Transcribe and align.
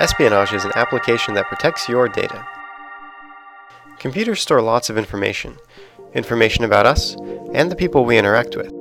Espionage 0.00 0.54
is 0.54 0.64
an 0.64 0.72
application 0.76 1.34
that 1.34 1.48
protects 1.48 1.86
your 1.86 2.08
data. 2.08 2.46
Computers 3.98 4.40
store 4.40 4.62
lots 4.62 4.88
of 4.88 4.96
information 4.96 5.58
information 6.14 6.64
about 6.64 6.86
us 6.86 7.14
and 7.52 7.70
the 7.70 7.76
people 7.76 8.06
we 8.06 8.16
interact 8.16 8.56
with. 8.56 8.72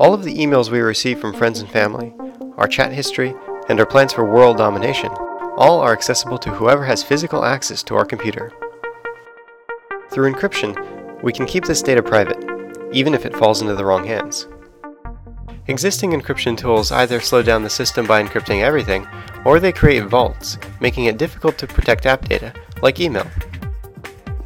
All 0.00 0.12
of 0.12 0.24
the 0.24 0.36
emails 0.36 0.68
we 0.68 0.80
receive 0.80 1.20
from 1.20 1.32
friends 1.32 1.60
and 1.60 1.70
family, 1.70 2.12
our 2.56 2.66
chat 2.66 2.92
history, 2.92 3.34
and 3.68 3.78
our 3.78 3.86
plans 3.86 4.12
for 4.12 4.24
world 4.24 4.56
domination 4.56 5.10
all 5.56 5.78
are 5.78 5.92
accessible 5.92 6.38
to 6.38 6.50
whoever 6.50 6.84
has 6.84 7.04
physical 7.04 7.44
access 7.44 7.84
to 7.84 7.94
our 7.94 8.04
computer. 8.04 8.50
Through 10.10 10.32
encryption, 10.32 11.22
we 11.22 11.32
can 11.32 11.46
keep 11.46 11.64
this 11.64 11.82
data 11.82 12.02
private, 12.02 12.44
even 12.92 13.14
if 13.14 13.24
it 13.24 13.36
falls 13.36 13.62
into 13.62 13.76
the 13.76 13.84
wrong 13.84 14.04
hands. 14.04 14.48
Existing 15.68 16.10
encryption 16.10 16.58
tools 16.58 16.90
either 16.90 17.20
slow 17.20 17.42
down 17.42 17.62
the 17.62 17.70
system 17.70 18.06
by 18.06 18.20
encrypting 18.20 18.60
everything, 18.60 19.06
or 19.44 19.58
they 19.58 19.72
create 19.72 20.04
vaults, 20.04 20.58
making 20.80 21.06
it 21.06 21.18
difficult 21.18 21.58
to 21.58 21.66
protect 21.66 22.06
app 22.06 22.28
data, 22.28 22.52
like 22.82 23.00
email. 23.00 23.26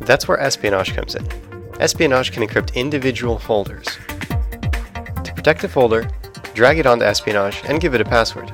That's 0.01 0.29
where 0.29 0.39
espionage 0.41 0.95
comes 0.95 1.15
in. 1.15 1.27
Espionage 1.81 2.33
can 2.33 2.43
encrypt 2.43 2.75
individual 2.75 3.39
folders. 3.39 3.87
To 5.25 5.33
protect 5.35 5.65
a 5.65 5.69
folder, 5.69 6.09
drag 6.55 6.79
it 6.79 6.87
onto 6.87 7.05
espionage 7.05 7.63
and 7.69 7.81
give 7.81 7.95
it 7.95 8.01
a 8.01 8.05
password. 8.05 8.51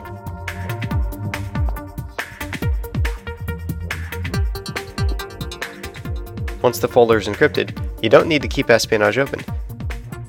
Once 6.63 6.79
the 6.79 6.89
folder 6.89 7.19
is 7.19 7.27
encrypted, 7.27 7.77
you 8.03 8.09
don't 8.09 8.29
need 8.29 8.43
to 8.43 8.49
keep 8.49 8.71
espionage 8.71 9.19
open. 9.19 9.41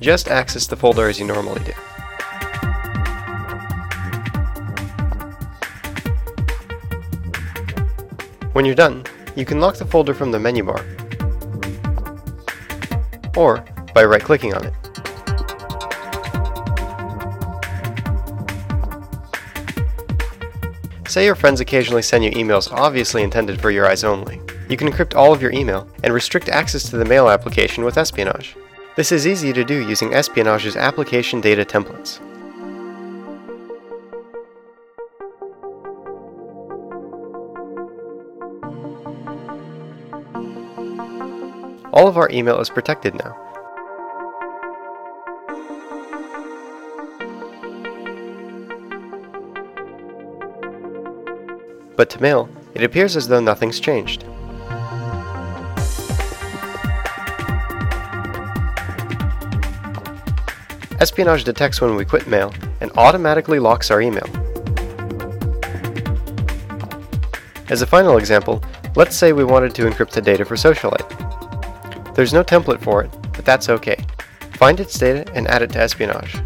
Just 0.00 0.28
access 0.28 0.66
the 0.66 0.76
folder 0.76 1.08
as 1.08 1.18
you 1.18 1.26
normally 1.26 1.62
do. 1.64 1.72
When 8.54 8.64
you're 8.64 8.76
done, 8.76 9.02
you 9.34 9.44
can 9.44 9.58
lock 9.58 9.74
the 9.74 9.84
folder 9.84 10.14
from 10.14 10.30
the 10.30 10.38
menu 10.38 10.62
bar, 10.62 10.78
or 13.36 13.64
by 13.92 14.04
right-clicking 14.04 14.54
on 14.54 14.64
it. 14.64 14.72
Say 21.08 21.24
your 21.24 21.34
friends 21.34 21.58
occasionally 21.60 22.02
send 22.02 22.22
you 22.22 22.30
emails 22.30 22.70
obviously 22.70 23.24
intended 23.24 23.60
for 23.60 23.72
your 23.72 23.86
eyes 23.86 24.04
only. 24.04 24.40
You 24.68 24.76
can 24.76 24.88
encrypt 24.88 25.16
all 25.16 25.32
of 25.32 25.42
your 25.42 25.50
email 25.50 25.88
and 26.04 26.14
restrict 26.14 26.48
access 26.48 26.88
to 26.90 26.96
the 26.96 27.04
mail 27.04 27.28
application 27.28 27.84
with 27.84 27.98
espionage. 27.98 28.56
This 28.94 29.10
is 29.10 29.26
easy 29.26 29.52
to 29.52 29.64
do 29.64 29.84
using 29.84 30.14
espionage's 30.14 30.76
application 30.76 31.40
data 31.40 31.64
templates. 31.64 32.20
All 41.94 42.08
of 42.08 42.16
our 42.16 42.28
email 42.32 42.58
is 42.58 42.68
protected 42.68 43.14
now. 43.14 43.38
But 51.96 52.10
to 52.10 52.20
mail, 52.20 52.48
it 52.74 52.82
appears 52.82 53.16
as 53.16 53.28
though 53.28 53.38
nothing's 53.38 53.78
changed. 53.78 54.24
Espionage 60.98 61.44
detects 61.44 61.80
when 61.80 61.94
we 61.94 62.04
quit 62.04 62.26
mail 62.26 62.52
and 62.80 62.90
automatically 62.96 63.60
locks 63.60 63.92
our 63.92 64.00
email. 64.00 64.26
As 67.70 67.82
a 67.82 67.86
final 67.86 68.16
example, 68.16 68.64
let's 68.96 69.14
say 69.14 69.32
we 69.32 69.44
wanted 69.44 69.76
to 69.76 69.82
encrypt 69.82 70.10
the 70.10 70.20
data 70.20 70.44
for 70.44 70.56
Socialite. 70.56 71.23
There's 72.14 72.32
no 72.32 72.44
template 72.44 72.80
for 72.80 73.02
it, 73.02 73.10
but 73.32 73.44
that's 73.44 73.68
okay. 73.68 73.96
Find 74.52 74.78
its 74.78 74.98
data 74.98 75.30
and 75.34 75.48
add 75.48 75.62
it 75.62 75.70
to 75.70 75.80
Espionage. 75.80 76.36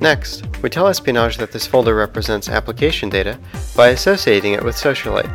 Next, 0.00 0.46
we 0.62 0.70
tell 0.70 0.86
Espionage 0.88 1.36
that 1.36 1.52
this 1.52 1.66
folder 1.66 1.94
represents 1.94 2.48
application 2.48 3.08
data 3.08 3.38
by 3.76 3.88
associating 3.88 4.54
it 4.54 4.64
with 4.64 4.76
Socialite. 4.76 5.28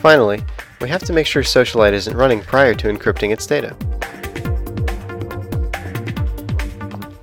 Finally, 0.00 0.42
we 0.80 0.88
have 0.88 1.02
to 1.04 1.12
make 1.12 1.26
sure 1.26 1.42
Socialite 1.42 1.92
isn't 1.92 2.16
running 2.16 2.40
prior 2.40 2.74
to 2.74 2.88
encrypting 2.88 3.32
its 3.32 3.46
data. 3.46 3.76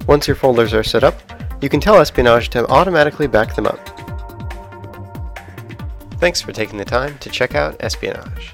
Once 0.07 0.27
your 0.27 0.35
folders 0.35 0.73
are 0.73 0.83
set 0.83 1.03
up, 1.03 1.21
you 1.61 1.67
can 1.67 1.81
tell 1.81 1.99
Espionage 1.99 2.49
to 2.49 2.65
automatically 2.67 3.27
back 3.27 3.53
them 3.55 3.67
up. 3.67 3.98
Thanks 6.19 6.41
for 6.41 6.51
taking 6.51 6.77
the 6.77 6.83
time 6.83 7.17
to 7.19 7.29
check 7.29 7.55
out 7.55 7.77
Espionage. 7.79 8.53